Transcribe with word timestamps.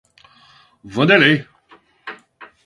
Wanderley 0.93 1.45